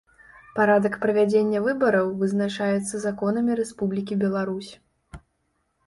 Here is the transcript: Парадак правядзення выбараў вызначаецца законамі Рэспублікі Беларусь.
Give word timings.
Парадак 0.55 0.95
правядзення 1.03 1.61
выбараў 1.67 2.09
вызначаецца 2.23 2.95
законамі 3.07 3.61
Рэспублікі 3.63 4.21
Беларусь. 4.27 4.71